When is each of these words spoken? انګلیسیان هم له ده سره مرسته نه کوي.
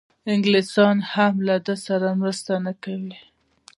انګلیسیان 0.33 0.97
هم 1.13 1.33
له 1.47 1.55
ده 1.65 1.75
سره 1.85 2.07
مرسته 2.21 2.53
نه 2.65 2.73
کوي. 2.83 3.15